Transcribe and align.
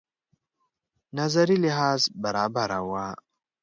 نظري 1.17 1.55
لحاظ 1.63 2.01
برابره 2.23 2.79
وه. 2.91 3.07